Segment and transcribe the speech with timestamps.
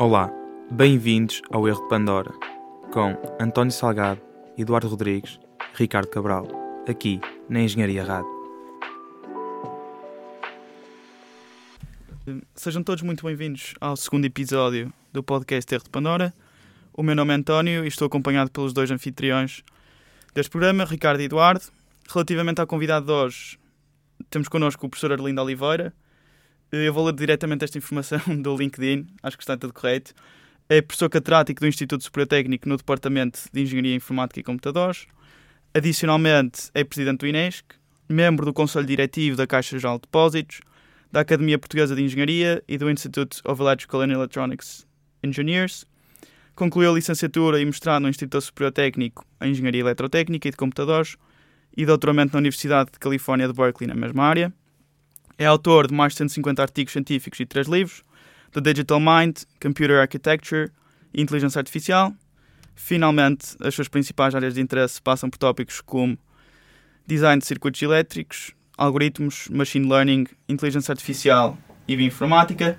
[0.00, 0.30] Olá,
[0.70, 2.30] bem-vindos ao Erro de Pandora,
[2.92, 4.22] com António Salgado,
[4.56, 5.40] Eduardo Rodrigues,
[5.74, 6.46] Ricardo Cabral,
[6.88, 8.30] aqui na Engenharia Rádio.
[12.54, 16.32] Sejam todos muito bem-vindos ao segundo episódio do podcast Erro de Pandora.
[16.92, 19.64] O meu nome é António e estou acompanhado pelos dois anfitriões
[20.32, 21.64] deste programa, Ricardo e Eduardo.
[22.08, 23.58] Relativamente ao convidado de hoje,
[24.30, 25.92] temos connosco o professor Arlindo Oliveira,
[26.70, 30.12] eu vou ler diretamente esta informação do LinkedIn, acho que está tudo correto.
[30.68, 35.06] É professor catedrático do Instituto Superior Técnico no Departamento de Engenharia Informática e Computadores.
[35.72, 37.64] Adicionalmente, é presidente do INESC,
[38.08, 40.60] membro do Conselho Diretivo da Caixa Geral de Depósitos,
[41.10, 44.86] da Academia Portuguesa de Engenharia e do Institute of Electrical and Electronics
[45.22, 45.86] Engineers.
[46.54, 51.16] Concluiu a licenciatura e mestrado no Instituto Superior Técnico em Engenharia Eletrotécnica e de Computadores
[51.76, 54.52] e doutoramento na Universidade de Califórnia de Berkeley na mesma área.
[55.38, 58.02] É autor de mais de 150 artigos científicos e três livros:
[58.50, 60.72] The Digital Mind, Computer Architecture
[61.14, 62.12] e Inteligência Artificial.
[62.74, 66.18] Finalmente, as suas principais áreas de interesse passam por tópicos como
[67.06, 72.76] design de circuitos elétricos, algoritmos, machine learning, inteligência artificial e bioinformática.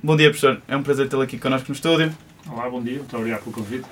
[0.00, 0.62] Bom dia, professor.
[0.68, 2.16] É um prazer tê-lo aqui connosco no estúdio.
[2.48, 2.98] Olá, bom dia.
[2.98, 3.84] Muito obrigado pelo convite.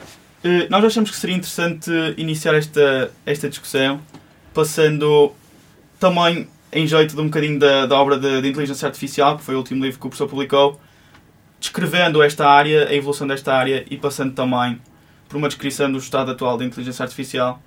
[0.44, 4.00] Uh, nós achamos que seria interessante iniciar esta, esta discussão
[4.55, 5.33] passando
[5.98, 9.54] também em jeito de um bocadinho da, da obra de, de, inteligência artificial, que foi
[9.54, 10.80] o último livro que o professor publicou,
[11.58, 14.80] descrevendo esta área, a evolução desta área e passando também
[15.28, 17.60] por uma descrição do estado atual da inteligência artificial,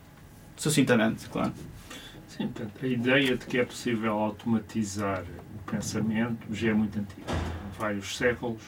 [0.55, 1.53] sucintamente, claro.
[2.27, 7.27] Sim, portanto, a ideia de que é possível automatizar o pensamento já é muito antiga.
[7.77, 8.61] vários séculos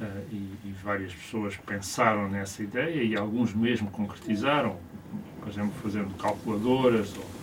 [0.00, 4.78] uh, e, e, várias pessoas pensaram nessa ideia e alguns mesmo concretizaram,
[5.40, 7.39] por exemplo, fazendo calculadoras ou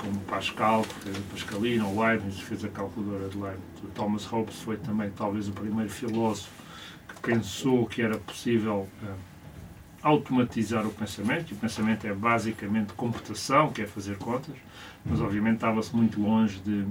[0.00, 3.60] como Pascal, que fez a Pascalina, ou Leibniz, que fez a calculadora de Leibniz.
[3.94, 6.50] Thomas Hobbes foi também talvez o primeiro filósofo
[7.08, 9.14] que pensou que era possível uh,
[10.02, 14.54] automatizar o pensamento, e o pensamento é basicamente computação, que é fazer contas,
[15.04, 16.86] mas obviamente estava-se muito longe de,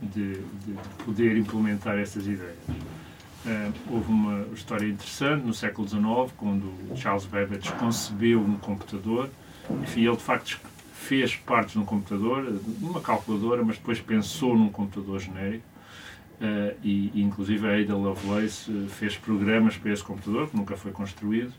[0.00, 2.56] de, de, poder implementar essas ideias.
[3.44, 9.28] Uh, houve uma história interessante no século XIX, quando Charles Babbage concebeu um computador.
[9.82, 10.58] Enfim, ele de facto
[11.00, 15.64] fez partes num computador, numa calculadora, mas depois pensou num computador genérico.
[16.40, 20.74] Uh, e, e, inclusive a Ada Lovelace uh, fez programas para esse computador, que nunca
[20.74, 21.52] foi construído,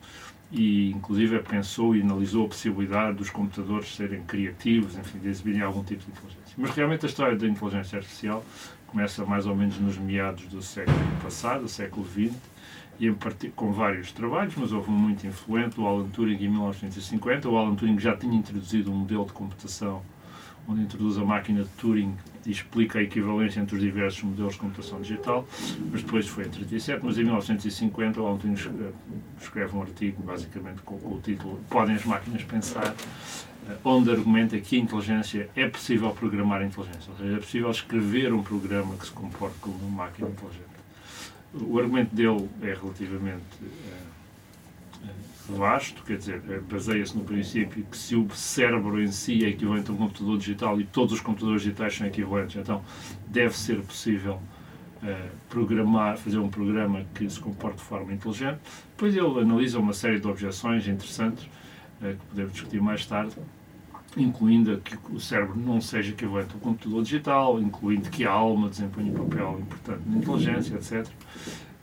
[0.51, 5.83] e inclusive pensou e analisou a possibilidade dos computadores serem criativos, enfim, de exibirem algum
[5.83, 6.55] tipo de inteligência.
[6.57, 8.43] Mas realmente a história da inteligência artificial
[8.87, 12.35] começa mais ou menos nos meados do século passado, do século XX,
[12.99, 13.11] e
[13.55, 17.49] com vários trabalhos, mas houve um muito influente, o Alan Turing, em 1950.
[17.49, 20.03] O Alan Turing já tinha introduzido um modelo de computação
[20.67, 22.15] onde introduz a máquina de Turing
[22.45, 25.47] e explica a equivalência entre os diversos modelos de computação digital,
[25.91, 28.55] mas depois foi em 37, mas em 1950 o Alan Turing
[29.39, 32.95] escreve um artigo, basicamente com, com o título Podem as máquinas pensar,
[33.69, 37.71] eh, onde argumenta que a inteligência é possível programar a inteligência, ou seja, é possível
[37.71, 40.70] escrever um programa que se comporte como uma máquina inteligente
[41.53, 48.15] o argumento dele é relativamente uh, vasto, quer dizer, eh, baseia-se no princípio que se
[48.15, 51.95] o cérebro em si é equivalente a um computador digital e todos os computadores digitais
[51.95, 52.81] são equivalentes, então
[53.27, 54.39] deve ser possível
[55.49, 58.59] programar, fazer um programa que se comporte de forma inteligente.
[58.91, 61.49] Depois ele analisa uma série de objeções interessantes
[61.99, 63.35] que podemos discutir mais tarde,
[64.17, 68.69] incluindo que o cérebro não seja equivalente a um computador digital, incluindo que a alma
[68.69, 71.07] desempenhe um papel importante na inteligência, etc.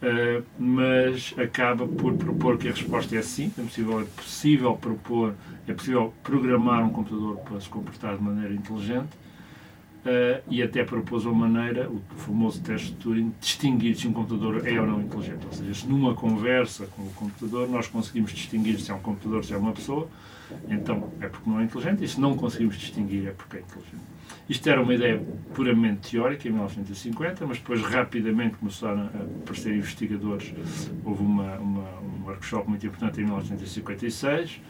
[0.00, 5.34] Uh, mas acaba por propor que a resposta é sim, é possível, é possível propor,
[5.66, 9.08] é possível programar um computador para se comportar de maneira inteligente
[10.04, 14.64] uh, e até propôs uma maneira, o famoso teste de Turing, distinguir se um computador
[14.68, 15.44] é ou não inteligente.
[15.46, 19.44] Ou seja, se numa conversa com o computador nós conseguimos distinguir se é um computador,
[19.44, 20.08] se é uma pessoa,
[20.68, 24.18] então é porque não é inteligente, e se não conseguimos distinguir é porque é inteligente.
[24.48, 25.22] Isto era uma ideia
[25.54, 30.54] puramente teórica em 1950, mas depois rapidamente começaram a aparecer investigadores.
[31.04, 34.60] Houve uma, uma, um workshop muito importante em 1956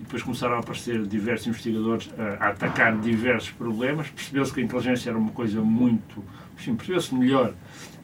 [0.00, 4.08] e depois começaram a aparecer diversos investigadores a, a atacar diversos problemas.
[4.08, 6.24] Percebeu-se que a inteligência era uma coisa muito.
[6.56, 7.54] Enfim, percebeu-se melhor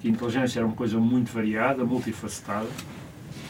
[0.00, 2.69] que a inteligência era uma coisa muito variada, multifacetada.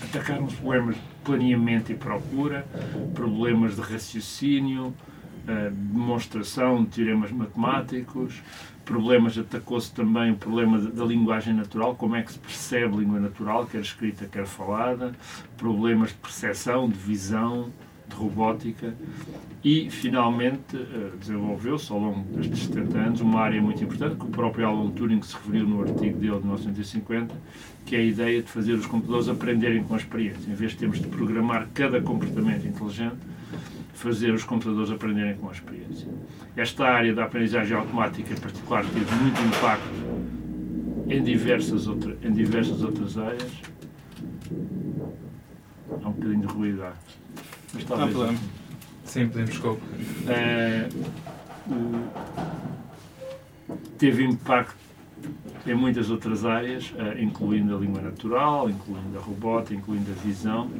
[0.03, 2.67] Atacaram-se problemas de planeamento e procura,
[3.15, 8.43] problemas de raciocínio, uh, demonstração de teoremas matemáticos,
[8.83, 13.67] problemas, atacou-se também o problema da linguagem natural, como é que se percebe língua natural,
[13.67, 15.13] quer escrita, quer falada,
[15.59, 17.71] problemas de percepção, de visão,
[18.09, 18.95] de robótica
[19.63, 20.77] e, finalmente,
[21.19, 25.23] desenvolveu-se ao longo destes 70 anos uma área muito importante que o próprio Alan Turing
[25.23, 27.35] se referiu no artigo dele de 1950,
[27.85, 30.51] que é a ideia de fazer os computadores aprenderem com a experiência.
[30.51, 33.17] Em vez de termos de programar cada comportamento inteligente,
[33.95, 36.07] fazer os computadores aprenderem com a experiência.
[36.57, 40.29] Esta área da aprendizagem automática, em particular, teve muito impacto
[41.09, 43.51] em diversas, outra, em diversas outras áreas.
[45.91, 46.85] Há um bocadinho de ruído.
[47.79, 48.09] Mas talvez.
[48.09, 48.39] Não problema.
[49.05, 49.83] Sim, podemos scope.
[50.27, 50.89] É,
[53.97, 54.77] teve impacto
[55.67, 60.71] em muitas outras áreas, eh, incluindo a língua natural, incluindo a robótica, incluindo a visão,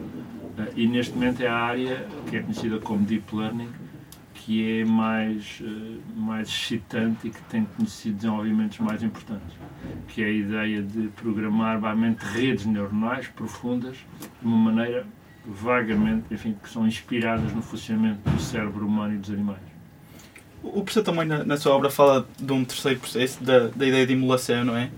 [0.57, 3.69] eh, e neste momento é a área que é conhecida como Deep Learning,
[4.35, 9.55] que é mais, eh, mais excitante e que tem conhecido desenvolvimentos mais importantes,
[10.07, 13.97] que é a ideia de programar basicamente redes neuronais profundas
[14.41, 15.07] de uma maneira
[15.49, 19.63] vagamente, enfim, que são inspiradas no funcionamento do cérebro humano e dos animais.
[20.63, 24.07] O professor também na, na, sua obra fala de um terceiro processo, da, da ideia
[24.07, 24.91] de emulação, não é?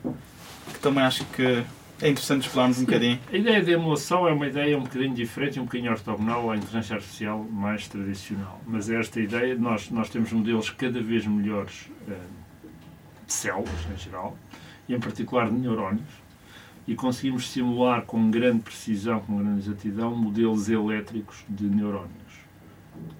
[0.73, 1.62] Que também acho que
[2.02, 3.20] é interessante explorarmos um bocadinho.
[3.31, 6.96] A ideia de emulação é uma ideia um bocadinho diferente, um bocadinho ortogonal à inteligência
[6.96, 8.61] artificial mais tradicional.
[8.67, 12.14] Mas é esta ideia, nós, nós temos modelos cada vez melhores uh,
[13.26, 14.37] de células, em geral,
[14.88, 16.08] e em particular de neurónios,
[16.90, 22.31] e conseguimos simular com grande precisão, com grande exatidão, modelos elétricos de neurónios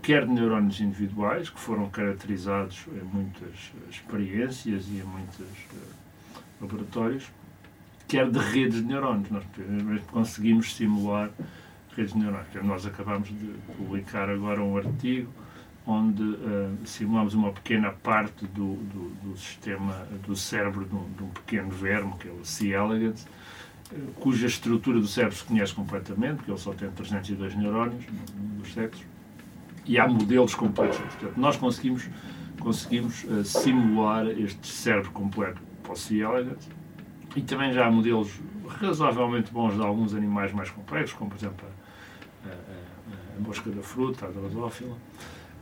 [0.02, 7.31] quer de neurónios individuais, que foram caracterizados em muitas experiências e em muitos uh, laboratórios,
[8.08, 9.31] quer de redes de neurónios.
[9.31, 9.44] Nós
[10.11, 11.31] conseguimos simular
[11.96, 12.64] redes de neurónios.
[12.64, 15.31] Nós acabamos de publicar agora um artigo
[15.87, 21.23] onde uh, simulamos uma pequena parte do, do, do, sistema do cérebro de um, de
[21.25, 22.69] um pequeno verme, que é o C.
[22.69, 23.26] elegans,
[24.20, 28.04] cuja estrutura do cérebro se conhece completamente, porque ele só tem 302 neurónios
[28.58, 29.04] nos sexos
[29.87, 31.02] e há modelos complexos.
[31.14, 32.08] Portanto, nós conseguimos,
[32.60, 35.60] conseguimos uh, simular este cérebro completo
[35.94, 36.19] C.
[36.19, 36.69] elegans
[37.34, 41.66] e também já há modelos razoavelmente bons de alguns animais mais complexos, como por exemplo
[42.44, 44.96] a, a, a mosca da fruta, a drosófila.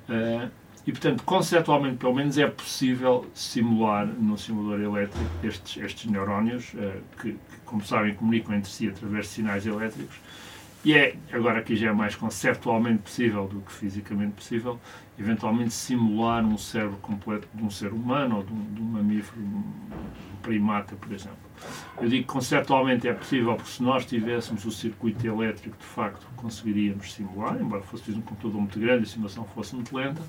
[0.08, 0.50] Uh,
[0.88, 6.98] e, portanto, conceptualmente, pelo menos, é possível simular no simulador elétrico estes, estes neurónios, uh,
[7.20, 10.16] que, que, como sabem, comunicam entre si através de sinais elétricos,
[10.84, 14.78] e é, agora aqui já é mais conceptualmente possível do que fisicamente possível,
[15.18, 19.40] eventualmente simular um cérebro completo de um ser humano ou de um, de um mamífero,
[19.40, 19.62] um
[20.42, 21.36] primata, por exemplo.
[22.00, 26.26] Eu digo que conceptualmente é possível, porque se nós tivéssemos o circuito elétrico, de facto,
[26.36, 30.22] conseguiríamos simular, embora fosse um computador muito grande e a simulação fosse muito lenta,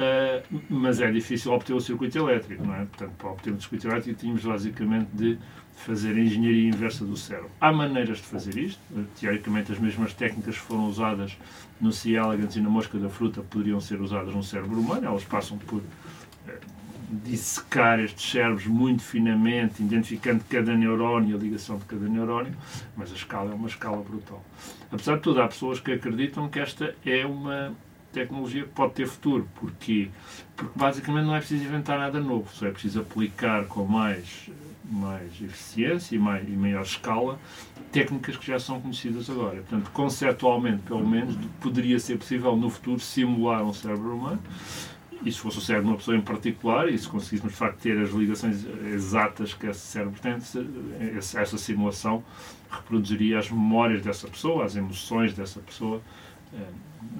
[0.00, 2.84] uh, mas é difícil obter o circuito elétrico, não é?
[2.84, 5.38] Portanto, para obter o circuito elétrico tínhamos basicamente de
[5.76, 7.50] fazer a engenharia inversa do cérebro.
[7.60, 8.80] Há maneiras de fazer isto.
[9.18, 11.36] Teoricamente, as mesmas técnicas que foram usadas
[11.80, 12.12] no C.
[12.12, 15.06] elegans e na mosca da fruta poderiam ser usadas no cérebro humano.
[15.06, 15.82] Elas passam por
[16.46, 16.58] eh,
[17.10, 22.54] dissecar estes cérebros muito finamente, identificando cada neurónio, a ligação de cada neurónio,
[22.96, 24.44] mas a escala é uma escala brutal.
[24.92, 27.72] Apesar de tudo, há pessoas que acreditam que esta é uma
[28.12, 29.48] tecnologia pode ter futuro.
[29.54, 30.08] Porquê?
[30.56, 34.50] Porque basicamente não é preciso inventar nada novo, só é preciso aplicar com mais
[34.90, 37.38] mais eficiência e, mais, e maior escala
[37.92, 39.56] técnicas que já são conhecidas agora.
[39.56, 44.40] Portanto, conceptualmente, pelo menos, poderia ser possível no futuro simular um cérebro humano
[45.24, 47.78] e se fosse o cérebro de uma pessoa em particular, e se conseguíssemos de facto
[47.78, 50.36] ter as ligações exatas que esse cérebro tem,
[51.16, 52.24] essa simulação
[52.70, 56.00] reproduziria as memórias dessa pessoa, as emoções dessa pessoa,
[56.54, 56.58] eh,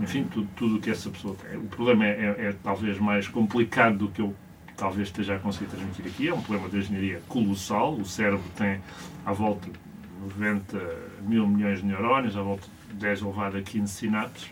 [0.00, 1.58] enfim, tudo o que essa pessoa tem.
[1.58, 4.34] O problema é, é, é talvez mais complicado do que eu
[4.76, 6.28] talvez esteja a conseguir transmitir aqui.
[6.28, 7.94] É um problema de engenharia colossal.
[7.94, 8.80] O cérebro tem
[9.26, 9.78] à volta de
[10.38, 10.78] 90
[11.22, 14.50] mil milhões de neurónios, à volta de 10 elevado a 15 sinapses.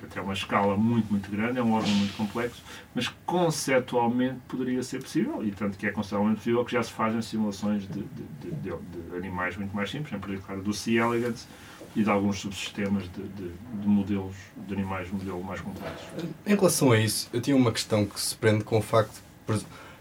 [0.00, 2.62] Portanto, é uma escala muito, muito grande, é um órgão muito complexo,
[2.94, 7.20] mas conceptualmente poderia ser possível, e tanto que é conceptualmente possível que já se fazem
[7.20, 10.92] simulações de, de, de, de animais muito mais simples, em particular do C.
[10.92, 11.46] elegans,
[11.96, 16.06] e de alguns subsistemas de, de, de, modelos de animais modelo mais complexos.
[16.46, 19.20] Em relação a isso, eu tinha uma questão que se prende com o facto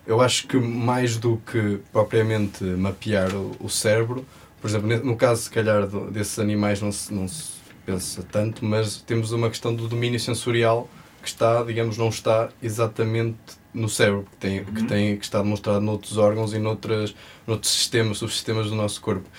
[0.10, 4.26] eu acho que mais do que propriamente mapear o, o cérebro,
[4.60, 7.54] por exemplo, no caso, se calhar, desses animais não se, não se
[7.86, 10.90] pensa tanto, mas temos uma questão do domínio sensorial
[11.22, 13.38] que está, digamos, não está exatamente
[13.74, 14.88] no cérebro, que, tem, que, uhum.
[14.88, 17.14] tem, que está demonstrado noutros órgãos e noutras,
[17.46, 19.30] noutros sistemas, subsistemas do nosso corpo.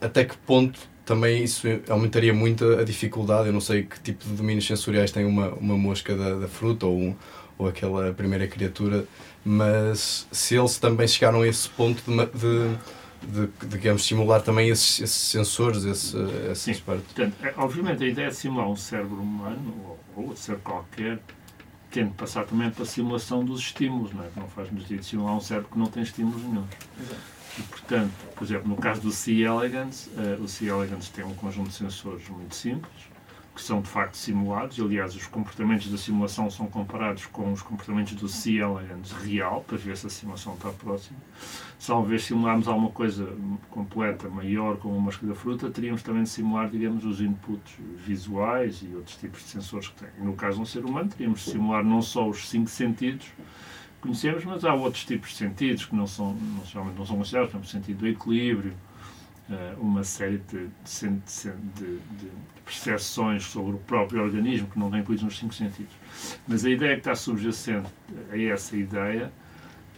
[0.00, 3.48] Até que ponto também isso aumentaria muito a dificuldade?
[3.48, 6.86] Eu não sei que tipo de domínios sensoriais tem uma, uma mosca da, da fruta
[6.86, 7.16] ou, um,
[7.58, 9.06] ou aquela primeira criatura
[9.44, 15.00] mas se eles também chegaram a esse ponto de, de, de, digamos, simular também esses,
[15.00, 16.16] esses sensores, esse,
[16.50, 16.82] essas Sim.
[16.84, 17.04] partes.
[17.12, 21.18] Portanto, é, obviamente, a ideia de simular um cérebro humano, ou, ou outro cérebro qualquer,
[21.90, 24.28] tem de passar também pela simulação dos estímulos, não é?
[24.28, 26.64] Que não faz sentido simular um cérebro que não tem estímulos nenhum.
[27.58, 29.42] E, portanto, por exemplo, no caso do C.
[29.42, 30.66] elegans, eh, o C.
[30.66, 33.14] elegans tem um conjunto de sensores muito simples,
[33.54, 34.80] que são de facto simulados.
[34.80, 38.54] Aliás, os comportamentos da simulação são comparados com os comportamentos do C.
[38.54, 41.18] elegans real, para ver se a simulação está próxima.
[41.78, 43.28] Se de simularmos alguma coisa
[43.70, 48.94] completa, maior, como uma da fruta, teríamos também de simular, digamos, os inputs visuais e
[48.96, 50.24] outros tipos de sensores que tem.
[50.24, 53.26] No caso de um ser humano, teríamos de simular não só os cinco sentidos,
[54.04, 57.50] conhecemos, mas há outros tipos de sentidos que não são, não, geralmente não são considerados,
[57.50, 58.74] exemplo, o sentido do equilíbrio,
[59.50, 62.30] eh, uma série de, de, de, de,
[62.64, 65.92] percepções sobre o próprio organismo que não vem incluídos nos cinco sentidos.
[66.46, 67.88] Mas a ideia que está subjacente
[68.30, 69.32] a essa ideia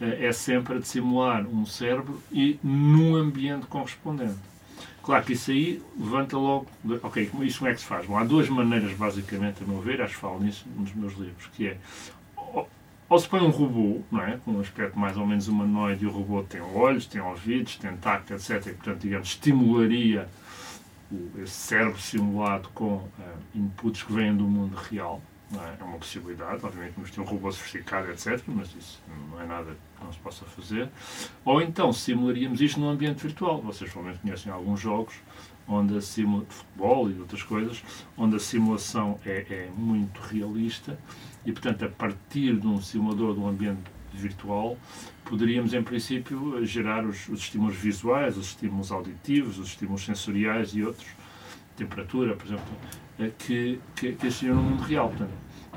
[0.01, 4.39] eh, é sempre a de simular um cérebro e num ambiente correspondente.
[5.03, 6.67] Claro que isso aí levanta logo.
[7.03, 8.07] Ok, isso como é que se faz?
[8.07, 11.47] Bom, há duas maneiras, basicamente, a meu ver, acho que falo nisso nos meus livros,
[11.55, 11.77] que é
[13.09, 14.39] ou se põe um robô, não é?
[14.45, 17.97] com um aspecto mais ou menos humanoide, e o robô tem olhos, tem ouvidos, tem
[17.97, 18.67] tacto, etc.
[18.67, 20.29] E, portanto, digamos, estimularia
[21.11, 23.11] o, esse cérebro simulado com uh,
[23.55, 25.23] inputs que vêm do mundo real.
[25.55, 25.81] É?
[25.81, 25.85] é?
[25.85, 30.05] uma possibilidade, obviamente vamos ter um robô sofisticado, etc., mas isso não é nada que
[30.05, 30.89] não se possa fazer.
[31.45, 33.63] Ou então simularíamos isto num ambiente virtual.
[33.63, 35.15] Vocês provavelmente conhecem alguns jogos
[35.69, 37.83] onde a simula de futebol e outras coisas,
[38.17, 40.99] onde a simulação é, é muito realista
[41.47, 43.81] e, portanto, a partir de um simulador de um ambiente
[44.13, 44.77] virtual,
[45.25, 50.83] poderíamos, em princípio, gerar os, os, estímulos visuais, os estímulos auditivos, os estímulos sensoriais e
[50.83, 51.07] outros,
[51.77, 52.65] temperatura, por exemplo,
[53.21, 55.09] eh, que, que, que existiam no mundo real.
[55.09, 55.31] Portanto,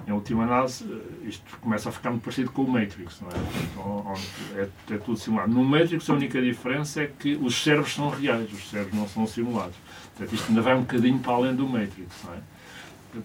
[0.08, 3.34] em última análise, eh, isto começa a ficar muito parecido com o Matrix, não é?
[3.64, 4.14] Então,
[4.56, 5.52] é, é, tudo simulado.
[5.52, 9.28] No Matrix, a única diferença é que os cérebros são reais, os cérebros não são
[9.28, 9.76] simulados.
[10.16, 12.38] Portanto, isto ainda vai um bocadinho para além do Matrix, não é?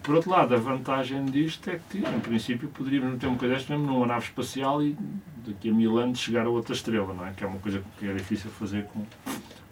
[0.01, 3.93] Por outro lado, a vantagem disto é que, em princípio, poderíamos ter um cadastro mesmo
[3.93, 4.97] numa nave espacial e
[5.45, 7.33] daqui a mil anos chegar a outra estrela, não é?
[7.33, 9.05] Que é uma coisa que é difícil fazer com,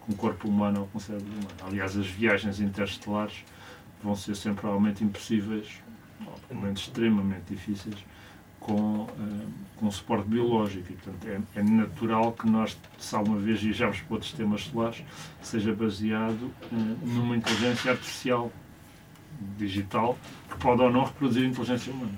[0.00, 1.48] com o corpo humano ou com o cérebro humano.
[1.66, 3.44] Aliás, as viagens interestelares
[4.02, 5.80] vão ser sempre provavelmente impossíveis,
[6.24, 7.96] ou pelo menos extremamente difíceis,
[8.60, 9.08] com, uh,
[9.76, 10.92] com suporte biológico.
[10.92, 15.02] E, portanto, é, é, natural que nós, se alguma vez viajamos para outros sistemas solares,
[15.42, 18.52] seja baseado uh, numa inteligência artificial
[19.56, 20.18] digital
[20.50, 22.12] que pode ou não reproduzir a inteligência humana.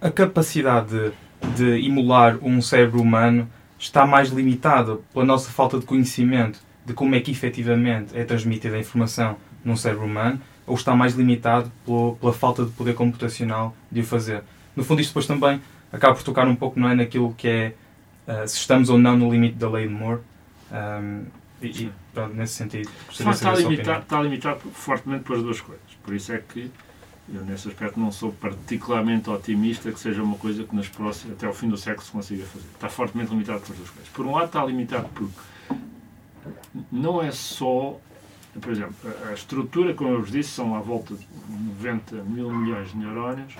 [0.00, 1.12] A capacidade
[1.56, 3.48] de, emular um cérebro humano
[3.78, 8.76] está mais limitada pela nossa falta de conhecimento de como é que efetivamente é transmitida
[8.76, 11.70] a informação num cérebro humano ou está mais limitado
[12.20, 14.42] pela falta de poder computacional de o fazer.
[14.76, 15.60] No fundo, isto depois também
[15.92, 17.74] acaba por tocar um pouco não é, naquilo que é
[18.26, 20.20] uh, se estamos ou não no limite da lei de Moore.
[20.70, 21.24] Um,
[21.62, 22.90] e, e pronto, nesse sentido.
[23.10, 25.84] Está limitado, está limitado fortemente pelas duas coisas.
[26.02, 26.70] Por isso é que
[27.32, 31.46] eu, nesse aspecto, não sou particularmente otimista que seja uma coisa que nas próximas, até
[31.46, 32.66] ao fim do século se consiga fazer.
[32.74, 34.08] Está fortemente limitado pelas duas coisas.
[34.08, 35.34] Por um lado, está limitado porque
[36.90, 37.98] não é só.
[38.60, 38.94] Por exemplo,
[39.28, 43.54] a estrutura, como eu vos disse, são à volta de 90 mil milhões de neurónios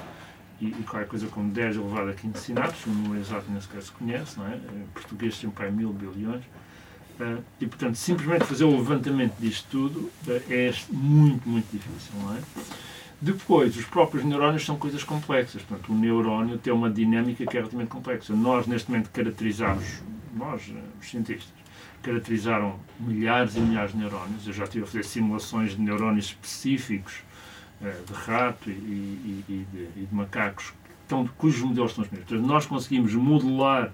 [0.60, 3.82] e, e qualquer coisa como 10 elevado a 15 sinapses, o número exato nem sequer
[3.82, 4.56] se conhece, não é?
[4.56, 6.42] Em português sempre é mil bilhões.
[7.20, 12.36] Uh, e, portanto, simplesmente fazer o levantamento disto tudo uh, é muito, muito difícil, não
[12.36, 12.40] é?
[13.20, 15.62] Depois, os próprios neurónios são coisas complexas.
[15.62, 18.34] Portanto, o neurónio tem uma dinâmica que é relativamente complexa.
[18.34, 20.00] Nós, neste momento, caracterizamos,
[20.36, 21.52] nós, eh, os cientistas,
[22.00, 24.46] caracterizaram milhares e milhares de neurónios.
[24.46, 27.22] Eu já estive a fazer simulações de neurónios específicos
[27.80, 30.72] uh, de rato e, e, e, de, e, de, macacos,
[31.36, 32.28] cujos modelos são os mesmos.
[32.28, 33.92] Portanto, nós conseguimos modelar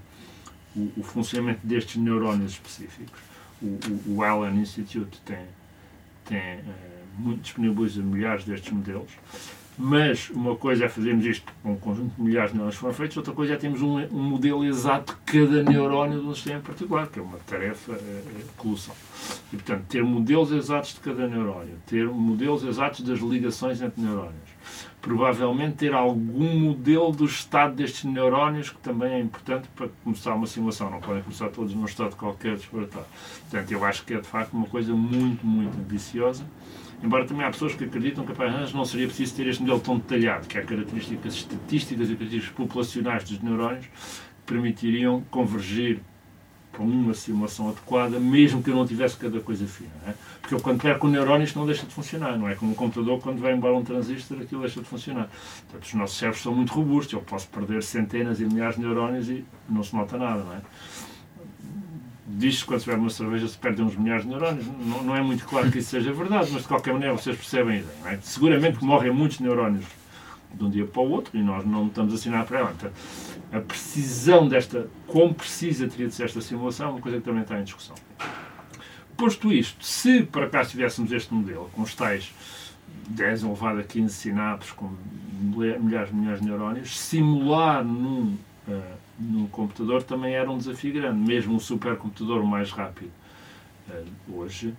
[0.77, 3.21] o, o funcionamento destes neurónios específicos.
[3.63, 5.47] O, o, o Allen Institute tem,
[6.25, 6.65] tem uh,
[7.19, 9.11] muito disponibiliza milhares destes modelos,
[9.77, 12.95] mas uma coisa é fazermos isto com um conjunto de milhares de neurónios que foram
[12.95, 16.59] feitos, outra coisa é termos um, um modelo exato de cada neurónio de um sistema
[16.59, 18.97] em particular, que é uma tarefa uh, colossal.
[19.53, 24.55] E, portanto, ter modelos exatos de cada neurónio, ter modelos exatos das ligações entre neurónios,
[25.01, 30.47] provavelmente ter algum modelo do estado destes neurónios, que também é importante para começar uma
[30.47, 30.91] simulação.
[30.91, 33.07] Não podem começar todos num estado qualquer disparatado.
[33.51, 36.45] Portanto, eu acho que é de facto uma coisa muito, muito ambiciosa.
[37.05, 39.99] Embora também há pessoas que acreditam que apenas não seria preciso ter este modelo tão
[39.99, 43.93] detalhado, que há características estatísticas e características populacionais dos neurónios que
[44.47, 46.01] permitiriam convergir
[46.73, 49.91] para uma simulação adequada, mesmo que eu não tivesse cada coisa fina.
[50.09, 50.15] É?
[50.41, 52.39] Porque eu, quando perco o neurónio, isto não deixa de funcionar.
[52.39, 55.29] Não é como um computador, quando vai embora um transistor, aquilo deixa de funcionar.
[55.69, 57.13] Portanto, os nossos cérebros são muito robustos.
[57.13, 60.43] Eu posso perder centenas e milhares de neurónios e não se nota nada.
[60.43, 60.61] Não é?
[62.27, 64.67] Diz que quando se bebe uma cerveja se perdem uns milhares de neurónios.
[64.67, 67.77] Não, não, é muito claro que isso seja verdade, mas de qualquer maneira vocês percebem
[67.77, 68.17] a ideia.
[68.17, 68.19] É?
[68.23, 69.85] Seguramente que morrem muitos neurónios
[70.53, 72.75] de um dia para o outro e nós não estamos a assinar para ela.
[72.77, 72.91] Então,
[73.53, 77.43] a precisão desta, quão precisa teria de ser esta simulação, é uma coisa que também
[77.43, 77.97] está em discussão.
[79.17, 82.33] Posto isto, se por acaso tivéssemos este modelo, com os tais
[83.09, 84.91] 10 elevado a 15 sinapses, com
[85.41, 88.83] milhares e milhares de neurónios, simular num, uh,
[89.19, 93.11] num computador também era um desafio grande, mesmo um supercomputador mais rápido.
[93.89, 94.75] Uh, hoje,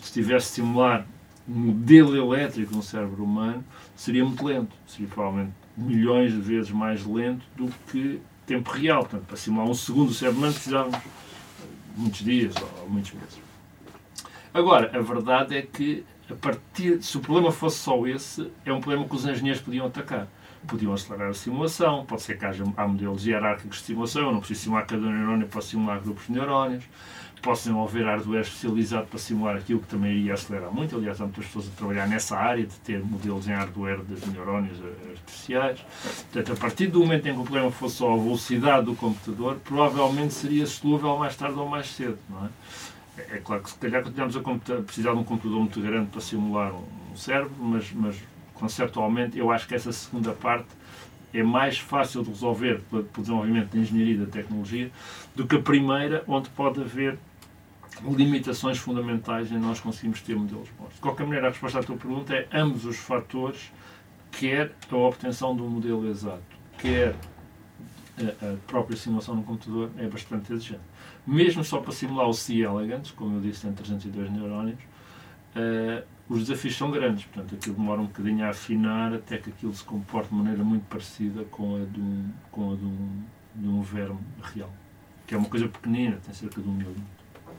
[0.00, 1.06] se tivesse simular
[1.48, 3.64] um modelo elétrico de um cérebro humano,
[3.96, 9.00] seria muito lento, seria provavelmente milhões de vezes mais lento do que tempo real.
[9.00, 10.98] Portanto, para simular um segundo do cérebro humano precisávamos
[11.96, 13.40] muitos dias ou muitos meses.
[14.52, 18.80] Agora, a verdade é que a partir, se o problema fosse só esse, é um
[18.80, 20.28] problema que os engenheiros podiam atacar.
[20.66, 24.40] Podiam acelerar a simulação, pode ser que haja há modelos hierárquicos de simulação, eu não
[24.40, 26.84] preciso simular cada neurónio, posso simular grupos de neurónios,
[27.40, 30.96] posso desenvolver hardware especializado para simular aquilo que também iria acelerar muito.
[30.96, 34.78] Aliás, há muitas pessoas a trabalhar nessa área de ter modelos em hardware de neurónios
[35.08, 35.80] artificiais.
[36.32, 39.56] Portanto, a partir do momento em que o problema fosse só a velocidade do computador,
[39.64, 42.48] provavelmente seria solúvel mais tarde ou mais cedo, não é?
[43.16, 46.72] É claro que se calhar continuamos a precisar de um computador muito grande para simular
[46.72, 48.16] um cérebro, mas, mas
[48.60, 50.68] conceptualmente eu acho que essa segunda parte
[51.32, 54.90] é mais fácil de resolver pelo desenvolvimento da engenharia e da tecnologia
[55.34, 57.18] do que a primeira, onde pode haver
[58.04, 60.94] limitações fundamentais em nós conseguirmos ter modelos bons.
[60.94, 63.72] De qualquer maneira, a resposta à tua pergunta é ambos os fatores,
[64.32, 66.42] quer a obtenção um modelo exato,
[66.78, 67.14] quer
[68.18, 70.90] a, própria simulação no computador, é bastante exigente
[71.26, 74.78] mesmo só para simular o C elegans, como eu disse, tem 302 neurónios,
[75.54, 77.24] uh, os desafios são grandes.
[77.24, 80.84] Portanto, aquilo demora um bocadinho a afinar até que aquilo se comporte de maneira muito
[80.84, 83.22] parecida com a de um, com a de um,
[83.56, 84.20] de um verme
[84.54, 84.70] real.
[85.26, 87.02] Que é uma coisa pequenina, tem cerca de um milímetro.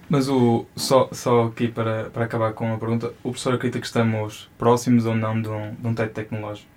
[0.10, 3.86] Mas o, só, só aqui para, para acabar com a pergunta, o professor acredita que
[3.86, 6.70] estamos próximos ou não de um, de um teto tecnológico?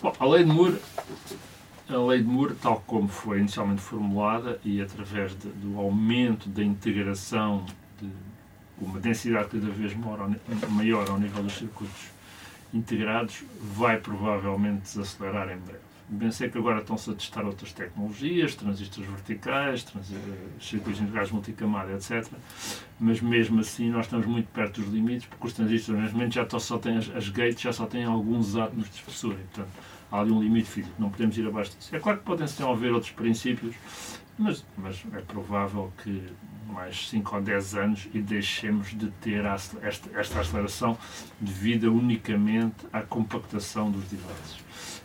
[0.00, 0.78] Bom, a lei de Moore
[1.88, 6.62] a lei de Moore, tal como foi inicialmente formulada e através de, do aumento da
[6.62, 7.64] integração
[8.00, 8.10] de
[8.80, 10.30] uma densidade cada vez maior,
[10.70, 12.06] maior ao nível dos circuitos
[12.72, 15.88] integrados, vai provavelmente desacelerar em breve.
[16.10, 20.10] Bem sei que agora estão-se a testar outras tecnologias, transistores verticais, trans,
[20.58, 22.26] circuitos integrados multicamada, etc.
[22.98, 26.58] Mas mesmo assim nós estamos muito perto dos limites, porque os transistores, neste momento, já
[26.58, 29.36] só têm as, as gates, já só têm alguns átomos de espessura.
[29.52, 29.68] Portanto,
[30.10, 31.94] há ali um limite físico, não podemos ir abaixo disso.
[31.94, 33.74] É claro que podem-se desenvolver outros princípios,
[34.38, 36.22] mas, mas é provável que
[36.68, 39.78] mais 5 ou 10 anos e deixemos de ter esta,
[40.14, 40.96] esta aceleração
[41.40, 44.58] devida unicamente à compactação dos devices.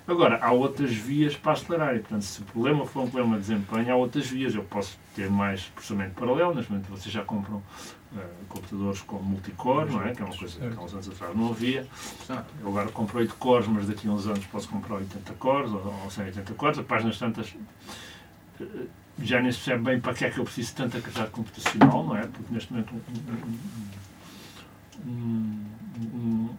[0.05, 3.41] Agora, há outras vias para acelerar e, portanto, se o problema for um problema de
[3.47, 4.53] desempenho, há outras vias.
[4.53, 8.19] Eu posso ter mais processamento paralelo, neste momento vocês já compram uh,
[8.49, 10.13] computadores com multicore, não é?
[10.13, 11.87] Que é uma coisa que há uns anos atrás não havia.
[12.61, 16.01] Eu agora compro 8 cores, mas daqui a uns anos posso comprar 80 cores ou,
[16.03, 16.77] ou 180 cores.
[16.77, 17.55] A páginas tantas
[18.59, 18.65] uh,
[19.19, 22.03] já nem se percebe bem para que é que eu preciso de tanta capacidade computacional,
[22.03, 22.27] não é?
[22.27, 22.93] Porque neste momento
[25.05, 25.65] um, um,
[26.13, 26.49] um,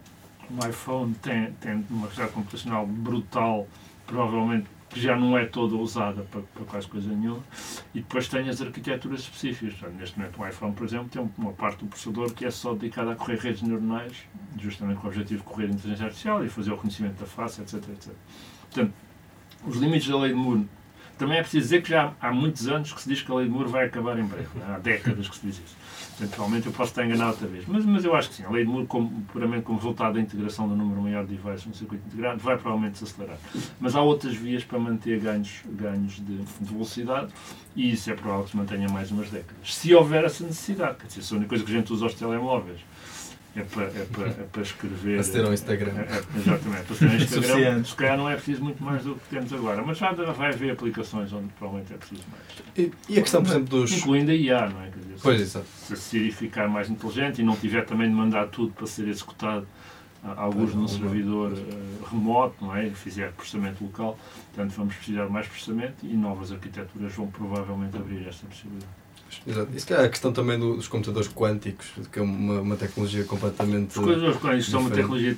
[0.51, 3.67] um iPhone tem, tem uma capacidade computacional brutal,
[4.07, 7.43] provavelmente que já não é toda usada para, para quase coisa nenhuma,
[7.93, 9.75] e depois tem as arquiteturas específicas.
[9.95, 13.11] Neste momento, o iPhone, por exemplo, tem uma parte do processador que é só dedicada
[13.11, 14.13] a correr redes neuronais,
[14.57, 17.75] justamente com o objetivo de correr inteligência artificial e fazer o reconhecimento da face, etc.
[17.89, 18.13] etc.
[18.71, 18.95] Portanto,
[19.67, 20.69] os limites da lei de Moore
[21.19, 23.47] também é preciso dizer que já há muitos anos que se diz que a lei
[23.47, 24.49] de Moore vai acabar em breve.
[24.69, 25.77] Há décadas que se diz isso.
[26.21, 27.65] Eventualmente eu posso estar enganado outra vez.
[27.67, 28.45] Mas, mas eu acho que sim.
[28.45, 31.67] A lei de Moore, como, puramente como resultado da integração do número maior de devices
[31.67, 33.39] no circuito integrado, vai provavelmente se acelerar.
[33.81, 37.33] Mas há outras vias para manter ganhos, ganhos de, de velocidade
[37.75, 39.75] e isso é provável que se mantenha mais umas décadas.
[39.75, 40.99] Se houver essa necessidade.
[40.99, 42.81] Quer dizer, se a única coisa que a gente usa aos telemóveis
[43.57, 45.23] é para, é para, é para escrever.
[45.23, 45.93] Para ter um Instagram.
[45.93, 47.85] É, é, exatamente, para ter um Instagram.
[47.85, 50.73] se calhar não é preciso muito mais do que temos agora, mas já vai haver
[50.73, 52.43] aplicações onde provavelmente é preciso mais.
[52.77, 53.93] E, e a questão, por exemplo, dos.
[53.93, 54.91] Incluindo a IA, não é?
[54.91, 55.67] Quer dizer, pois, exato.
[55.67, 59.07] Se a Siri ficar mais inteligente e não tiver também de mandar tudo para ser
[59.09, 59.67] executado
[60.37, 62.89] alguns num servidor uh, remoto, não é?
[62.91, 64.19] fizer processamento local,
[64.55, 69.04] portanto vamos precisar de mais processamento e novas arquiteturas vão provavelmente abrir esta possibilidade.
[69.47, 69.69] Exato.
[69.75, 73.91] Isso que é a questão também dos computadores quânticos, que é uma, uma tecnologia completamente.
[73.91, 75.37] Os computadores quânticos são uma tecnologia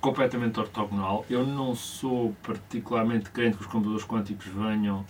[0.00, 1.24] completamente ortogonal.
[1.30, 5.04] Eu não sou particularmente crente que os computadores quânticos venham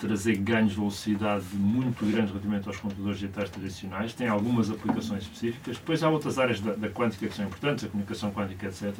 [0.00, 4.14] trazer ganhos de velocidade muito grandes relativamente aos computadores digitais tradicionais.
[4.14, 5.76] Tem algumas aplicações específicas.
[5.76, 8.94] Depois há outras áreas da, da, quântica que são importantes, a comunicação quântica, etc.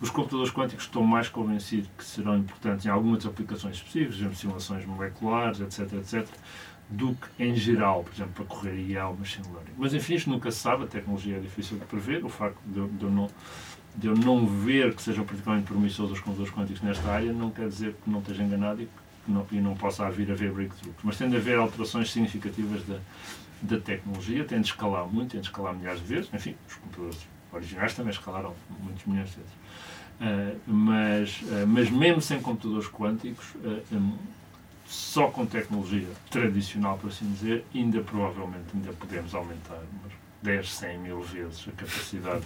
[0.00, 4.36] Os computadores quânticos estão mais convencidos que serão importantes em algumas aplicações específicas, por exemplo,
[4.36, 6.28] simulações moleculares, etc, etc
[6.88, 9.72] do que em geral, por exemplo, para correr IA ou machine learning.
[9.76, 12.86] Mas enfim, isto nunca se sabe, a tecnologia é difícil de prever, o facto de,
[12.86, 13.30] de eu não
[13.94, 17.68] de eu não ver que sejam particularmente promissores os computadores quânticos nesta área não quer
[17.68, 20.96] dizer que não esteja enganado e que não, e não possa vir a haver breakthroughs.
[21.02, 22.98] Mas tem de haver alterações significativas da,
[23.60, 26.30] da tecnologia, tem de escalar muito, tem de escalar milhares de vezes.
[26.32, 27.18] Enfim, os computadores
[27.52, 29.52] originais também escalaram muitos milhões de vezes.
[30.20, 34.16] Ah, mas, ah, mas mesmo sem computadores quânticos, ah, hum,
[34.88, 40.98] só com tecnologia tradicional, por assim dizer, ainda provavelmente ainda podemos aumentar umas 10, 100
[40.98, 42.44] mil vezes a capacidade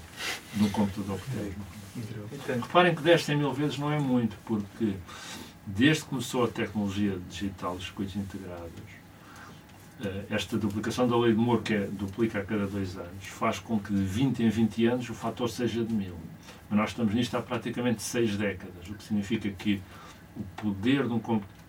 [0.54, 2.62] de um computador que temos.
[2.66, 4.94] Reparem que 10, 100 mil vezes não é muito, porque
[5.64, 8.72] desde que começou a tecnologia digital dos circuitos integrados,
[10.04, 13.60] eh, esta duplicação da lei de Moore, que é duplica a cada dois anos, faz
[13.60, 16.16] com que de 20 em 20 anos o fator seja de mil.
[16.68, 19.80] Mas nós estamos nisto há praticamente seis décadas, o que significa que
[20.34, 21.61] o poder de um computador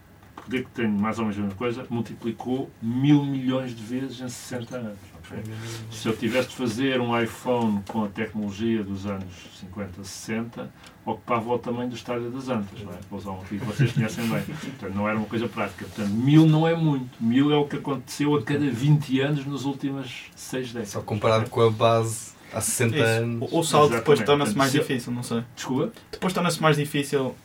[0.44, 4.30] poder que tem mais ou menos a mesma coisa, multiplicou mil milhões de vezes em
[4.30, 5.00] 60 anos.
[5.20, 5.44] ok?
[5.92, 10.72] Se eu tivesse de fazer um iPhone com a tecnologia dos anos 50, 60,
[11.06, 12.98] ocupava o tamanho do estádio das Antas, não é?
[13.10, 14.44] Vou usar um aqui que vocês conhecem bem.
[14.44, 15.86] Portanto, não era uma coisa prática.
[15.86, 17.10] Portanto, mil não é muito.
[17.20, 20.90] Mil é o que aconteceu a cada 20 anos nos últimos seis décadas.
[20.90, 23.06] Só comparado com a base há 60 Isso.
[23.06, 23.52] anos.
[23.52, 25.44] O, o salto depois torna-se mais difícil, não sei.
[25.56, 25.92] Desculpa?
[26.12, 27.36] Depois torna-se mais difícil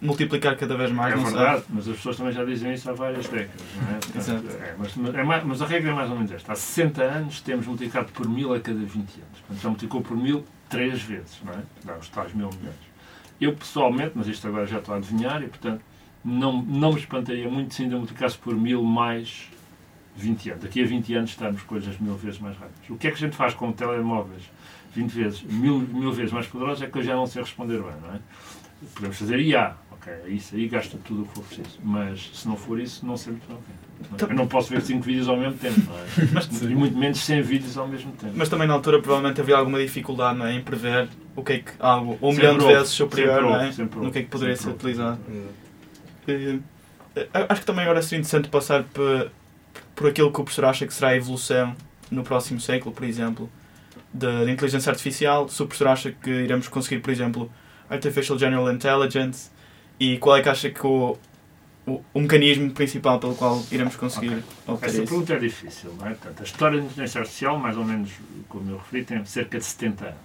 [0.00, 3.26] multiplicar cada vez mais, é verdade, mas as pessoas também já dizem isso há várias
[3.28, 3.92] décadas, não é?
[3.92, 4.46] Portanto, Exato.
[4.62, 6.52] é, mas, mas, é mais- mas a regra é mais ou menos esta.
[6.52, 9.08] Há 60 anos temos multiplicado por mil a cada 20 anos.
[9.40, 11.58] Portanto, já multiplicou por mil três vezes, não é?
[11.84, 12.76] Dá os tais mil milhões.
[13.40, 15.80] Eu, pessoalmente, mas isto agora já estou a adivinhar e, portanto,
[16.24, 19.48] não, não me espantaria muito se ainda multiplicasse por mil mais
[20.16, 20.62] 20 anos.
[20.64, 22.88] Daqui a 20 anos estamos coisas mil vezes mais rápidas.
[22.88, 24.42] O que é que a gente faz com telemóveis
[24.94, 27.92] 20 vezes, mil, mil vezes mais poderosos é que eu já não sei responder bem,
[28.02, 28.18] não é?
[28.94, 31.78] Podemos fazer IA, ok, isso aí gasta tudo o que for preciso.
[31.82, 33.58] Mas se não for isso, não sei muito bem.
[34.28, 34.32] é.
[34.32, 36.04] Eu não posso ver 5 vídeos ao mesmo tempo, não é?
[36.32, 38.32] Mas- e muito menos 100 vídeos ao mesmo tempo.
[38.36, 41.72] Mas também na altura provavelmente havia alguma dificuldade é, em prever o que é que
[41.78, 43.72] algo um milhão de vezes superior não é?
[43.96, 45.18] no que é que poderia ser utilizado.
[46.28, 46.58] Eh,
[47.16, 49.30] eh, Acho que também agora seria interessante passar por,
[49.94, 51.74] por aquilo que o professor acha que será a evolução
[52.10, 53.48] no próximo século, por exemplo,
[54.14, 55.48] da da inteligência artificial.
[55.48, 57.50] Se o professor acha que iremos conseguir, por exemplo,
[57.90, 59.50] Artificial General Intelligence
[59.98, 61.16] e qual é que acha que o,
[61.86, 65.06] o, o mecanismo principal pelo qual iremos conseguir obter Essa isso?
[65.06, 66.10] pergunta é difícil, não é?
[66.10, 68.10] Portanto, a história da inteligência artificial, mais ou menos
[68.48, 70.16] como eu referi, tem cerca de 70 anos.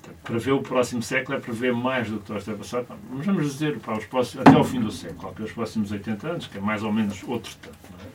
[0.00, 2.86] Portanto, prever o próximo século é prever mais do que está ser passado.
[3.10, 6.28] Mas vamos dizer para os próximos, até ao fim do século, até os próximos 80
[6.28, 7.76] anos, que é mais ou menos outro tanto.
[7.90, 8.08] Não é?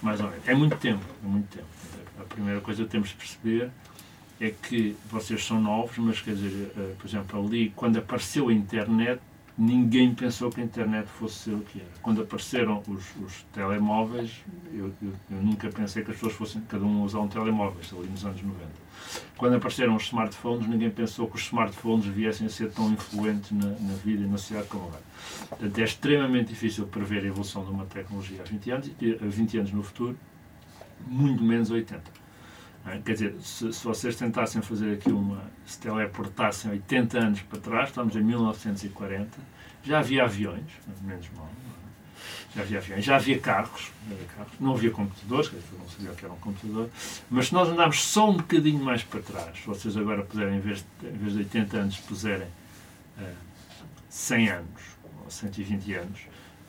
[0.00, 0.48] Mais ou menos.
[0.48, 1.66] É muito tempo, é muito tempo.
[2.18, 3.70] A primeira coisa que temos de perceber
[4.44, 8.52] é que vocês são novos, mas quer dizer, eh, por exemplo, ali, quando apareceu a
[8.52, 9.20] internet,
[9.56, 11.88] ninguém pensou que a internet fosse ser o que era.
[12.02, 14.30] Quando apareceram os, os telemóveis,
[14.72, 18.08] eu, eu- eu nunca pensei que as pessoas fossem cada um usar um telemóvel, ali
[18.08, 18.82] nos anos 90.
[19.36, 23.66] Quando apareceram os smartphones, ninguém pensou que os smartphones viessem a ser tão influentes na,
[23.66, 25.02] na vida e na sociedade como agora.
[25.50, 28.90] Portanto, é extremamente difícil prever a evolução de uma tecnologia há 20 anos
[29.22, 30.16] a 20 anos no futuro,
[31.06, 32.21] muito menos 80.
[32.84, 32.98] Não é?
[32.98, 35.42] Quer dizer, se, se vocês tentassem fazer aqui uma.
[35.66, 39.28] se teleportassem 80 anos para trás, estamos em 1940,
[39.84, 40.64] já havia aviões,
[41.02, 42.56] menos mal, não é?
[42.56, 45.88] já havia aviões, já havia carros, já havia carros, não havia computadores, quer dizer, não
[45.88, 46.90] sabia o que era um computador,
[47.30, 50.60] mas se nós andarmos só um bocadinho mais para trás, se vocês agora puserem, em
[50.60, 52.48] vez de, em vez de 80 anos, puserem
[53.18, 53.34] eh,
[54.08, 54.82] 100 anos,
[55.24, 56.20] ou 120 anos,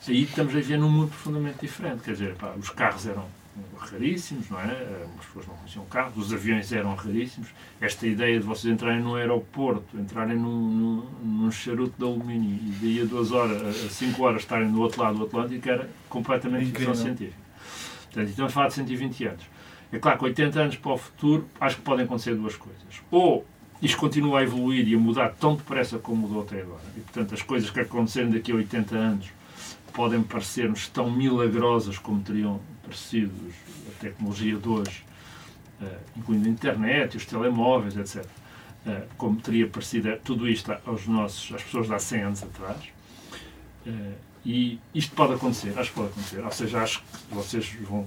[0.08, 2.02] aí estamos a viver num mundo profundamente diferente.
[2.02, 3.26] Quer dizer, pá, os carros eram
[3.78, 4.66] raríssimos, não é?
[4.72, 7.48] Eh, As pessoas não conheciam carros, os aviões eram raríssimos.
[7.80, 12.70] Esta ideia de vocês entrarem num aeroporto, entrarem num, num, num charuto de alumínio e
[12.80, 16.66] daí a duas horas, a 5 horas estarem do outro lado do Atlântico era completamente
[16.66, 17.44] ficção científica.
[18.04, 19.44] Portanto, estamos a falar de 120 anos.
[19.92, 22.82] É claro que 80 anos para o futuro, acho que podem acontecer duas coisas.
[23.10, 23.46] Ou
[23.80, 26.82] isto continua a evoluir e a mudar tão depressa como mudou até agora.
[26.96, 29.26] E, portanto, as coisas que acontecerem daqui a 80 anos
[29.92, 33.32] podem parecer-nos tão milagrosas como teriam parecido
[33.88, 35.04] a tecnologia de hoje,
[35.80, 38.26] eh, incluindo a internet, os telemóveis, etc.
[38.86, 42.42] eh, como teria parecido eh, tudo isto aos nossos, às pessoas de há 100 anos
[42.42, 42.78] atrás.
[44.44, 46.44] E isto pode acontecer, acho que pode acontecer.
[46.44, 48.06] Ou seja, acho que vocês vão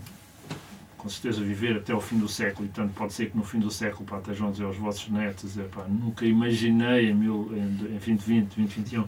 [0.97, 3.59] com certeza viver até ao fim do século e portanto pode ser que no fim
[3.59, 7.67] do século pá, estejam a dizer aos vossos netos epá, nunca imaginei em, mil, em
[7.75, 9.07] 2020, 2021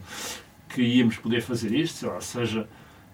[0.72, 2.68] que íamos poder fazer isto, lá, seja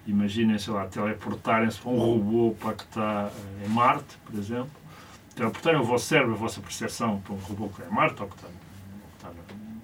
[0.07, 4.71] imaginem, sei lá, teleportarem-se para um robô para que está eh, em Marte, por exemplo
[5.37, 8.29] teleportarem o vosso cérebro, a vossa percepção para um robô que está em Marte ou
[8.29, 9.29] que está, ou que está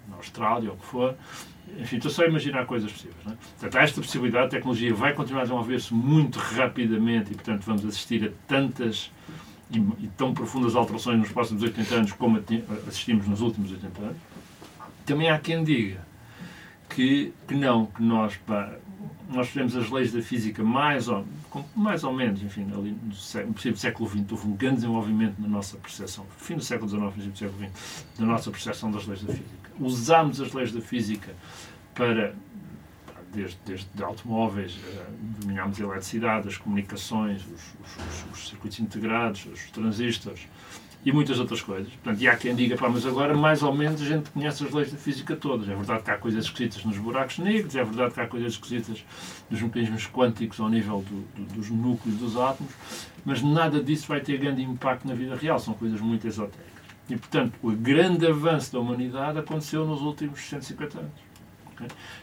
[0.09, 1.15] na, Austrália, ou o que for.
[1.79, 3.17] Enfim, estou só a imaginar coisas possíveis.
[3.25, 3.37] Não é?
[3.37, 7.85] Portanto, há esta possibilidade, a tecnologia vai continuar a desenvolver-se muito rapidamente e, portanto, vamos
[7.85, 9.11] assistir a tantas
[9.71, 12.43] e, e tão profundas alterações nos próximos 80 anos como
[12.89, 14.17] assistimos nos últimos 80 anos.
[15.05, 16.01] Também há quem diga
[16.95, 18.75] que, que não, que nós, pá,
[19.29, 21.25] nós tivemos as leis da física mais ou,
[21.75, 25.49] mais ou menos, enfim, ali no, século, no século XX houve um grande desenvolvimento na
[25.49, 29.23] nossa percepção, fim do século XIX, princípio do século XX, da nossa percepção das leis
[29.23, 29.71] da física.
[29.81, 31.35] Usámos as leis da física
[31.95, 32.35] para,
[33.33, 39.71] desde, desde automóveis, uh, dominámos a eletricidade, as comunicações, os, os, os circuitos integrados, os
[39.71, 40.47] transistores,
[41.05, 41.93] e muitas outras coisas.
[41.95, 44.71] Portanto, e há quem diga, pá, mas agora mais ou menos a gente conhece as
[44.71, 45.69] leis da física todas.
[45.69, 49.05] É verdade que há coisas esquisitas nos buracos negros, é verdade que há coisas esquisitas
[49.51, 52.73] nos mecanismos quânticos ao nível do, do, dos núcleos dos átomos,
[53.25, 56.73] mas nada disso vai ter grande impacto na vida real, são coisas muito esotéricas.
[57.11, 61.33] E, portanto, o grande avanço da humanidade aconteceu nos últimos 150 anos.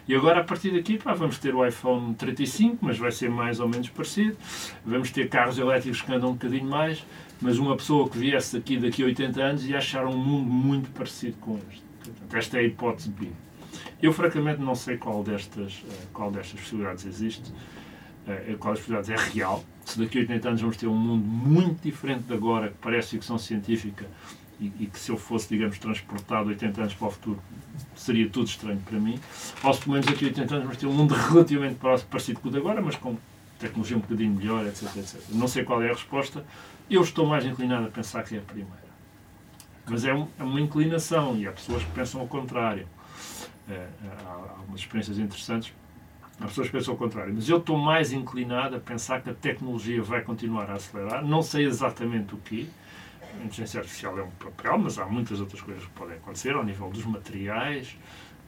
[0.08, 3.60] E agora, a partir daqui, pá, vamos ter o iPhone 35, mas vai ser mais
[3.60, 4.38] ou menos parecido.
[4.86, 7.06] Vamos ter carros elétricos que andam um bocadinho mais
[7.42, 10.90] mas uma pessoa que viesse aqui daqui a 80 anos ia achar um mundo muito
[10.92, 11.84] parecido com este.
[12.34, 13.28] Esta é a hipótese B.
[14.02, 17.52] Eu, francamente, não sei qual destas, eh, qual destas possibilidades existe,
[18.28, 19.64] eh, qual das possibilidades é real.
[19.86, 23.10] Se daqui a 80 anos vamos ter um mundo muito diferente de agora, que parece
[23.12, 24.06] ficção científica,
[24.60, 27.42] e, e, que se eu fosse, digamos, transportado 80 anos para o futuro,
[27.96, 29.20] seria tudo estranho para mim.
[29.64, 31.76] Ou se pelo menos daqui a 80 anos vamos ter um mundo relativamente
[32.10, 33.18] parecido com o de agora, mas com
[33.60, 35.22] tecnologia um bocadinho melhor, etc, etc.
[35.30, 36.46] Não sei qual é a resposta,
[36.90, 38.90] eu estou mais inclinado a pensar que é a primeira.
[39.88, 42.88] Mas é, um, é uma inclinação e há pessoas que pensam ao contrário.
[43.70, 43.88] É,
[44.26, 45.74] há algumas experiências interessantes.
[46.40, 47.34] Há pessoas que pensam ao contrário.
[47.34, 51.26] Mas eu estou mais inclinado a pensar que a tecnologia vai continuar a acelerar.
[51.26, 52.70] Não sei exatamente o que.
[53.34, 56.64] A inteligência artificial é um papel, mas há muitas outras coisas que podem acontecer ao
[56.64, 57.96] nível dos materiais,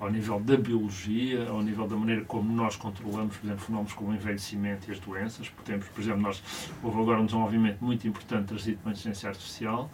[0.02, 4.10] ao nível da biologia, ao nível da maneira como nós controlamos, por exemplo, fenómenos como
[4.10, 5.52] o envelhecimento e as doenças.
[5.64, 6.42] Temos, por exemplo, nós,
[6.82, 9.92] houve agora um desenvolvimento muito importante trazido pela inteligência artificial,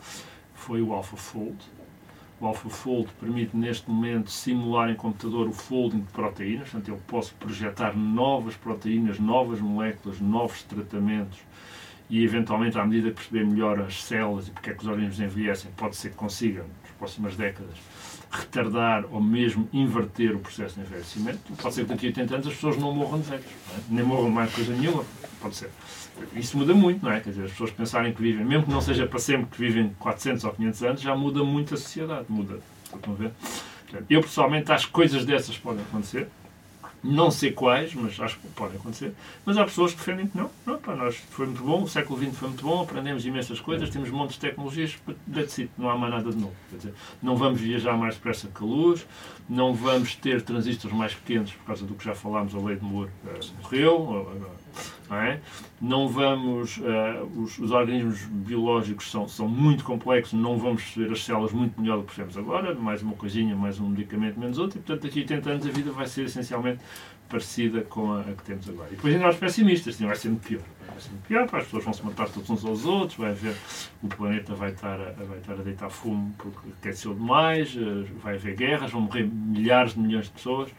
[0.55, 1.57] foi o AlphaFold.
[2.39, 7.35] O AlphaFold permite, neste momento, simular em computador o folding de proteínas, portanto, eu posso
[7.35, 11.39] projetar novas proteínas, novas moléculas, novos tratamentos
[12.09, 15.19] e, eventualmente, à medida que perceber melhor as células e porque é que os organismos
[15.19, 17.75] envelhecem, pode ser que consiga, nas próximas décadas,
[18.31, 21.39] retardar ou mesmo inverter o processo de envelhecimento.
[21.61, 23.79] Pode ser que daqui a 80 anos as pessoas não morram de velhos, é?
[23.89, 25.03] nem morram mais coisa nenhuma.
[25.41, 25.69] Pode ser.
[26.33, 27.19] Isso muda muito, não é?
[27.19, 29.95] Quer dizer, as pessoas pensarem que vivem, mesmo que não seja para sempre que vivem
[29.99, 32.25] 400 ou 500 anos, já muda muito a sociedade.
[32.29, 32.59] Muda.
[32.93, 33.31] Estão a ver?
[34.09, 36.27] Eu, pessoalmente, acho que coisas dessas podem acontecer.
[37.03, 39.13] Não sei quais, mas acho que podem acontecer.
[39.45, 40.49] Mas há pessoas que defendem que não.
[40.65, 43.89] Não, para nós foi muito bom, o século XX foi muito bom, aprendemos imensas coisas,
[43.89, 44.97] temos montes de tecnologias,
[45.33, 46.55] that's it, não há mais nada de novo.
[46.71, 49.05] Dizer, não vamos viajar mais depressa que a luz,
[49.47, 52.83] não vamos ter transistores mais pequenos por causa do que já falámos, a lei de
[52.83, 54.31] Moore uh, morreu,
[55.09, 55.39] não, é?
[55.81, 61.23] não vamos, uh, os, os, organismos biológicos são, são muito complexos, não vamos perceber as
[61.23, 64.79] células muito melhor do que percebemos agora, mais uma coisinha, mais um medicamento, menos outro,
[64.79, 66.79] e portanto daqui a 80 anos a vida vai ser essencialmente
[67.27, 68.87] parecida com a, a que temos agora.
[68.91, 70.61] E depois ainda aos pessimistas, assim, vai sendo pior.
[70.87, 73.55] Vai sendo pior, as pessoas vão se matar todos uns aos outros, vai haver,
[74.01, 78.35] o planeta vai estar, a, vai estar a deitar fumo porque aqueceu demais, eh, vai
[78.35, 80.69] haver guerras, vão morrer milhares de milhões de pessoas.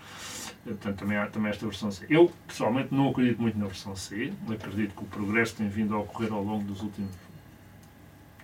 [0.69, 2.07] Portanto, também há também esta versão C.
[2.09, 4.33] Eu, pessoalmente, não acredito muito na versão C.
[4.51, 7.11] Acredito que o progresso tem vindo a ocorrer ao longo dos últimos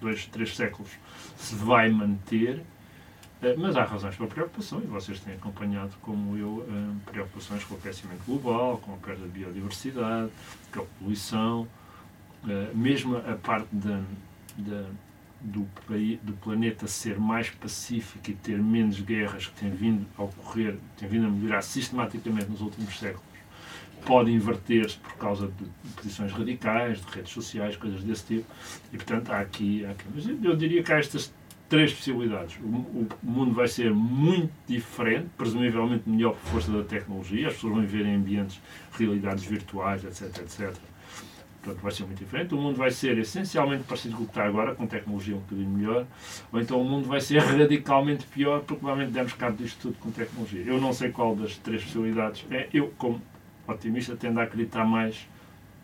[0.00, 0.90] dois, três séculos
[1.37, 2.62] se vai manter.
[3.42, 7.74] Eh, mas há razões para preocupação e vocês têm acompanhado, como eu, eh, preocupações com
[7.74, 10.30] o aquecimento global, com a perda de biodiversidade,
[10.72, 11.68] com a poluição,
[12.48, 14.02] eh, mesmo a parte da,
[14.56, 14.87] da
[15.44, 15.68] do,
[16.22, 21.09] do planeta ser mais pacífico e ter menos guerras que têm vindo a ocorrer, têm
[21.09, 23.24] vindo a melhorar sistematicamente nos últimos séculos,
[24.07, 25.64] pode inverter-se por causa de
[25.96, 28.46] posições radicais, de redes sociais, coisas desse tipo.
[28.92, 31.33] E, portanto, há aqui, há aqui mas eu diria que há estas
[31.68, 32.57] três possibilidades.
[32.62, 37.74] O, o, mundo vai ser muito diferente, presumivelmente melhor por força da tecnologia, as pessoas
[37.74, 38.61] vão viver em ambientes,
[38.92, 40.93] realidades virtuais, etc, etc
[41.64, 42.55] portanto vai ser muito diferente.
[42.55, 45.70] O mundo vai ser essencialmente parecido com o que está agora, com tecnologia um bocadinho
[45.70, 46.07] melhor,
[46.53, 50.11] ou então o mundo vai ser radicalmente pior, porque provavelmente demos cabo disto tudo com
[50.11, 50.62] tecnologia.
[50.62, 52.68] Eu não sei qual das três possibilidades é.
[52.72, 53.20] Eu, como
[53.66, 55.27] otimista, tendo a acreditar mais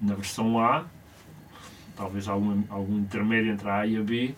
[0.01, 0.85] na versão A,
[1.97, 4.35] talvez algum, algum intermédio entre a A e a B,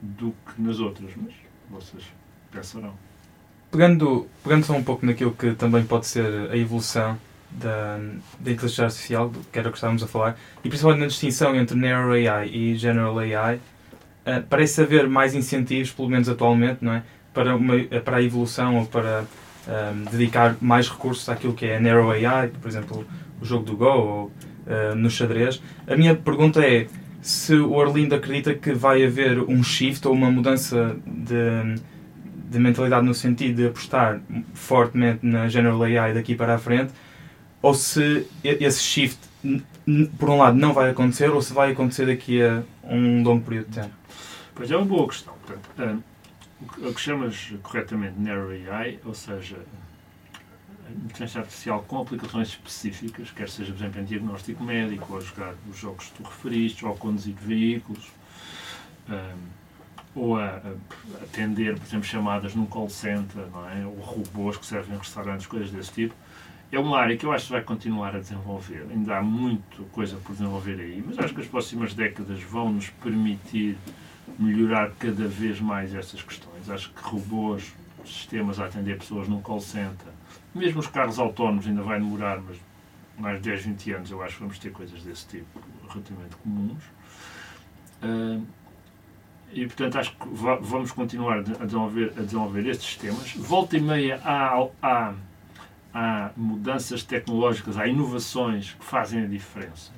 [0.00, 1.34] do que nas outras, mas
[1.68, 2.04] vocês
[2.52, 2.94] pensarão.
[3.70, 7.18] Pegando, pegando só um pouco naquilo que também pode ser a evolução
[7.50, 7.98] da,
[8.40, 11.76] da inteligência artificial, que era o que estávamos a falar, e principalmente na distinção entre
[11.76, 13.60] Narrow AI e General AI, uh,
[14.24, 17.02] eh, parece haver mais incentivos, pelo menos atualmente, não é?
[17.38, 19.24] para, uma, para a evolução ou para
[19.68, 23.06] um, dedicar mais recursos àquilo que é Narrow AI, por exemplo,
[23.40, 25.62] o jogo do Go ou uh, no xadrez.
[25.86, 26.86] A minha pergunta é
[27.20, 31.80] se o Orlindo acredita que vai haver um shift ou uma mudança de,
[32.50, 34.20] de mentalidade no sentido de apostar
[34.54, 36.92] fortemente na General AI daqui para a frente,
[37.62, 39.18] ou se esse shift,
[40.18, 43.68] por um lado, não vai acontecer, ou se vai acontecer daqui a um longo período
[43.68, 43.94] de tempo.
[44.54, 45.34] Pois é uma boa questão.
[45.44, 46.04] Portanto,
[46.78, 49.56] o que chamas corretamente Narrow AI, ou seja,
[50.90, 55.54] inteligência artificial com aplicações específicas, quer seja, por exemplo, em diagnóstico médico, ou a jogar
[55.70, 58.10] os jogos que tu referiste, ou a conduzir veículos,
[59.08, 59.58] um,
[60.14, 63.86] ou a, a, atender, por exemplo, chamadas num call center, não é?
[63.86, 66.14] ou robôs que servem em restaurantes, coisas desse tipo.
[66.70, 68.86] É uma área que eu acho que vai continuar a desenvolver.
[68.90, 72.90] Ainda há muito coisa por desenvolver aí, mas acho que as próximas décadas vão nos
[72.90, 73.76] permitir
[74.38, 76.68] melhorar cada vez mais estas questões.
[76.68, 77.72] Acho que robôs,
[78.04, 80.08] sistemas a atender pessoas num call center,
[80.54, 82.58] mesmo os carros autónomos ainda vai demorar, mas
[83.18, 86.82] mais 10, 20 anos eu acho que vamos ter coisas desse tipo relativamente comuns.
[88.02, 88.46] Uh,
[89.52, 90.28] e portanto acho que
[90.60, 93.32] vamos continuar a desenvolver, a desenvolver estes sistemas.
[93.36, 95.14] Volta e meia há, há,
[95.92, 99.92] há mudanças tecnológicas, há inovações que fazem a diferença.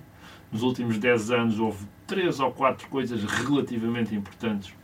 [0.51, 4.75] Nos últimos 10 anos houve três ou quatro coisas relativamente importantes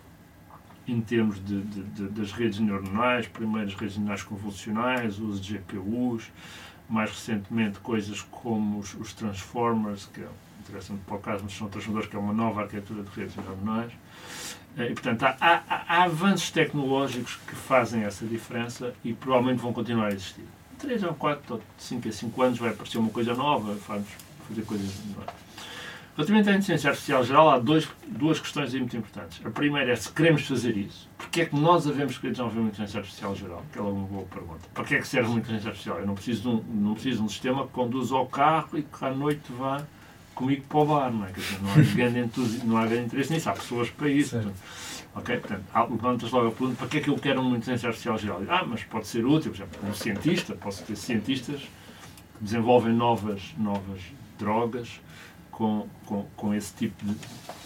[0.87, 5.55] em termos de, de, de, das redes neuronais, primeiro as redes neuronais convolucionais, uso de
[5.55, 6.31] GPUs,
[6.89, 10.29] mais recentemente coisas como os, os Transformers, que é
[10.61, 13.93] interessante para o caso, mas são transformadores, que é uma nova arquitetura de redes neuronais.
[14.77, 19.73] Eh, e, portanto, há, há, há, avanços tecnológicos que fazem essa diferença e provavelmente vão
[19.73, 20.45] continuar a existir.
[20.79, 24.09] 3 ou 4 ou 5 a 5 anos vai aparecer uma coisa nova, vamos
[24.49, 25.47] fazer coisas novas.
[26.17, 29.45] Relativamente à inteligência artificial geral, há dois, duas questões muito importantes.
[29.45, 31.07] A primeira é se queremos fazer isso.
[31.19, 33.63] Porquê é que nós devemos querer desenvolver uma inteligência artificial geral?
[33.71, 34.67] Que é uma boa pergunta.
[34.73, 35.99] Para que é que serve uma inteligência artificial?
[35.99, 38.83] Eu não preciso de um, não preciso de um sistema que conduza ao carro e
[38.83, 39.83] que à noite vá
[40.35, 41.33] comigo para o bar, não é?
[41.33, 43.51] Dizer, não há grande, não há grande interesse nisso.
[43.51, 44.37] Há pessoas para isso.
[44.37, 44.57] Portanto,
[45.17, 45.39] ok?
[45.39, 48.43] Portanto, levantas logo a pergunta, para que é que eu quero uma inteligência artificial geral?
[48.49, 53.55] Ah, mas pode ser útil, por exemplo, um cientista, posso ter cientistas que desenvolvem novas,
[53.57, 54.01] novas
[54.39, 55.01] drogas,
[55.51, 57.15] com, com, com esse tipo de,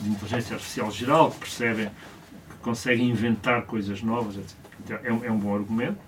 [0.01, 5.05] de, inteligência artificial geral, que percebem, que conseguem inventar coisas novas, etc.
[5.05, 5.99] É um, é um bom argumento.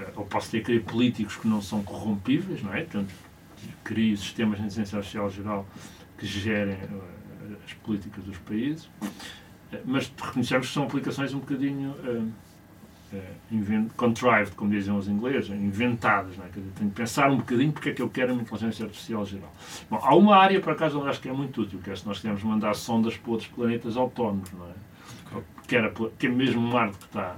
[0.00, 2.80] Eh, ou posso ter que políticos que não são corrompíveis, não é?
[2.80, 3.12] Portanto,
[3.84, 5.66] crie sistemas de inteligência artificial geral
[6.16, 8.88] que gerem uh, as políticas dos países.
[9.74, 12.32] Uh, mas reconhecemos que são aplicações um bocadinho uh,
[13.16, 16.36] uh, contrived, como dizem os ingleses, inventadas.
[16.36, 16.48] Não é?
[16.48, 19.52] dizer, tenho que pensar um bocadinho porque é que eu quero uma inteligência artificial geral.
[19.90, 22.06] Bom, há uma área, por acaso, onde acho que é muito útil, que é se
[22.06, 24.74] nós quisermos mandar sondas para outros planetas autónomos, não é?
[25.66, 27.36] Que, era, que é mesmo Marte que está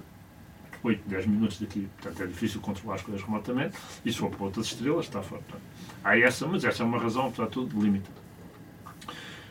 [0.83, 4.44] 8, 10 minutos daqui, portanto é difícil controlar as coisas remotamente, e se for para
[4.44, 5.42] outras estrelas, está fora.
[5.42, 5.62] Portanto,
[6.05, 8.27] há essa, mas essa é uma razão, apesar de tudo, limitada.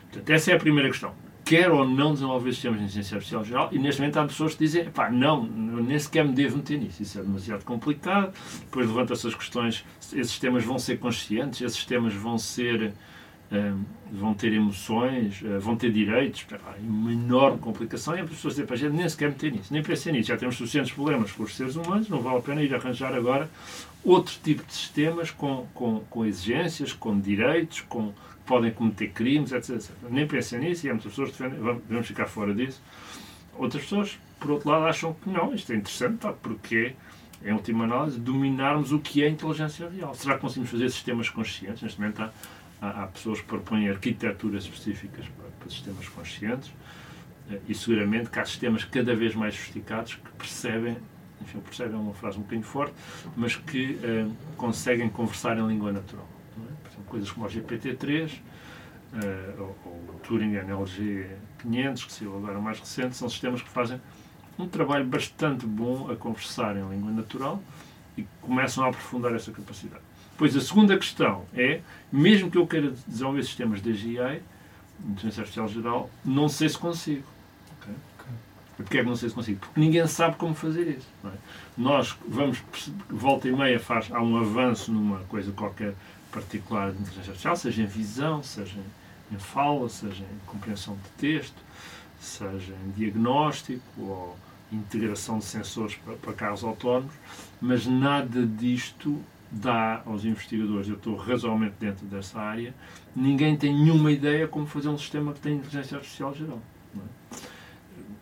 [0.02, 1.12] Portanto, essa é a primeira questão
[1.46, 4.64] quer ou não desenvolver sistemas de inteligência artificial geral e neste momento há pessoas que
[4.64, 9.28] dizem pá, não, nem sequer me devo meter nisso, isso é demasiado complicado, depois levanta-se
[9.28, 12.92] as questões, esses sistemas vão ser conscientes, esses sistemas vão ser
[14.12, 16.46] vão ter emoções, uh, vão ter direitos,
[16.80, 19.82] uma enorme complicação e as pessoas dizem para a gente nem sequer meter nisso, nem
[19.82, 22.74] pensar nisso, já temos suficientes problemas com os seres humanos, não vale a pena ir
[22.74, 23.48] arranjar agora
[24.04, 28.12] outro tipo de sistemas com, com, com exigências, com direitos, com
[28.46, 29.90] podem cometer crimes, etc, etc.
[30.08, 32.80] Nem pensem nisso e muitas pessoas defendem, vamos ficar fora disso.
[33.58, 36.94] Outras pessoas, por outro lado, acham que não, isto é interessante, tá, porque,
[37.44, 40.14] em última análise, dominarmos o que é inteligência real.
[40.14, 41.82] Será que conseguimos fazer sistemas conscientes?
[41.82, 42.30] Neste momento há,
[42.86, 46.72] há, há pessoas que propõem arquiteturas específicas para, para sistemas conscientes
[47.50, 50.96] eh, e seguramente que há sistemas cada vez mais sofisticados que percebem
[51.42, 52.94] enfim, percebem é uma frase um bocadinho forte,
[53.36, 56.26] mas que uh, conseguem conversar em língua natural
[57.06, 58.38] coisas como o GPT-3 uh,
[59.22, 61.26] eh, ou, o Turing NLG
[61.58, 64.00] 500, que saiu agora mais recente, são sistemas que fazem
[64.58, 67.62] um trabalho bastante bom a conversar em língua natural
[68.16, 70.02] e começam a aprofundar essa capacidade.
[70.36, 71.80] Pois a segunda questão é,
[72.12, 74.42] mesmo que eu queira desenvolver sistemas de AGI,
[75.00, 77.24] inteligência artificial geral, não sei se consigo.
[77.80, 77.94] Okay?
[78.76, 79.60] Porquê é que não sei se consigo?
[79.60, 81.08] Porque ninguém sabe como fazer isso.
[81.24, 81.30] É?
[81.76, 82.62] Nós vamos,
[83.08, 85.94] volta e meia, faz, há um avanço numa coisa qualquer
[86.30, 88.78] particular de inteligência artificial, seja em visão, seja
[89.32, 91.56] em fala, seja em compreensão de texto,
[92.20, 94.36] seja em diagnóstico ou
[94.72, 97.14] integração de sensores para, para carros autónomos,
[97.60, 102.74] mas nada disto dá aos investigadores, eu estou razoavelmente dentro dessa área,
[103.14, 106.60] ninguém tem nenhuma ideia como fazer um sistema que tem inteligência artificial geral.
[106.96, 107.56] É?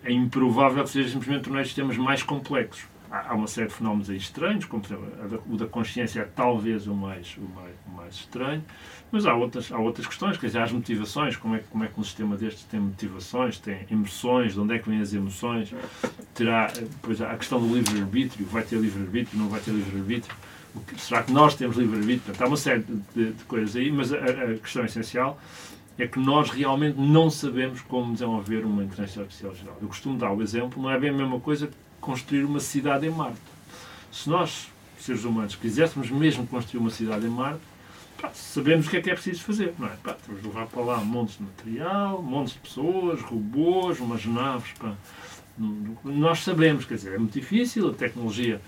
[0.04, 2.86] é improvável seja simplesmente tornar sistemas mais complexos.
[3.10, 6.86] Há, há uma série de fenómenos aí estranhos, como exemplo, o da consciência é talvez
[6.86, 8.62] o mais, o mais, o mais estranho,
[9.10, 11.98] mas há outras, há outras questões, quer dizer, as motivações, como é, como é que
[11.98, 15.72] um sistema destes tem motivações, tem emoções, de onde é que vêm as emoções,
[16.34, 20.34] terá, depois a questão do livre-arbítrio, vai ter livre-arbítrio, não vai ter livre-arbítrio,
[20.98, 22.34] será que nós temos livre-arbítrio?
[22.38, 25.38] Há uma série de, de, coisas aí, mas a, a questão essencial
[25.98, 29.78] é que nós realmente não sabemos como desenvolver uma inteligência artificial geral.
[29.80, 33.06] Eu costumo dar o exemplo, não é bem a mesma coisa que construir uma cidade
[33.06, 33.40] em Marte.
[34.10, 34.68] Se nós,
[34.98, 37.60] seres humanos, quiséssemos mesmo construir uma cidade em Marte,
[38.20, 39.92] pá, sabemos o que é que é preciso fazer, não é?
[40.02, 44.72] Pá, temos de levar para lá montes de material, montes de pessoas, robôs, umas naves,
[44.78, 44.94] pá.
[46.04, 48.60] Nós sabemos, quer dizer, é muito difícil, a tecnologia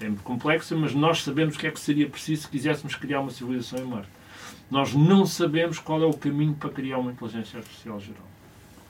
[0.00, 3.20] é muito complexa, mas nós sabemos o que é que seria preciso se quiséssemos criar
[3.20, 4.08] uma civilização em Marte.
[4.70, 8.26] Nós não sabemos qual é o caminho para criar uma inteligência artificial geral.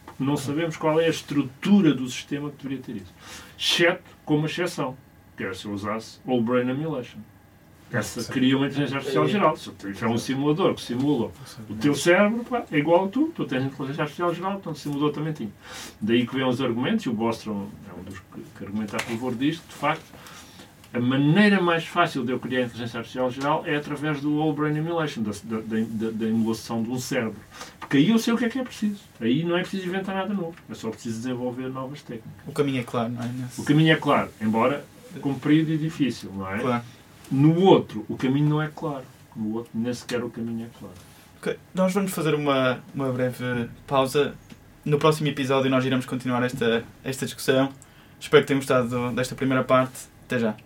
[0.05, 3.15] Porque não sabemos qual é a estrutura do sistema que deveria ter isso.
[3.59, 4.97] Exceto como exceção,
[5.37, 7.19] que era se eu usasse All Brain Emulation.
[7.91, 9.57] Essa cria uma inteligência artificial geral.
[9.57, 11.31] Se é um simulador que simula
[11.71, 13.33] o teu cérebro, pá, é igual a tu.
[13.35, 15.51] Tu tens inteligência artificial geral, portanto o simulador também tinha.
[15.99, 19.01] Daí que vêm os argumentos, e o Bostrom é um dos que, que argumenta a
[19.01, 20.05] favor disto, de facto,
[20.93, 24.57] a maneira mais fácil de eu criar a inteligência artificial geral é através do Whole
[24.57, 27.37] Brain Emulation, da, da, da, da, emulação de um cérebro.
[27.79, 29.01] Porque aí eu sei o que é que é preciso.
[29.21, 30.55] Aí não é preciso inventar nada novo.
[30.69, 32.33] É só preciso desenvolver novas técnicas.
[32.47, 33.27] O caminho é claro, não é?
[33.29, 33.61] Nesse...
[33.61, 34.85] O caminho é claro, embora
[35.21, 36.59] comprido e difícil, não é?
[36.59, 36.85] Claro.
[37.31, 39.05] No outro, o caminho não é claro.
[39.37, 40.95] No outro, nem sequer o caminho é claro.
[41.41, 41.57] Okay.
[41.75, 44.35] Nós vamos fazer uma, uma breve pausa.
[44.85, 47.71] No próximo episódio nós iremos continuar esta, esta discussão.
[48.19, 50.09] Espero que tenham gostado desta primeira parte.
[50.29, 50.57] Até já.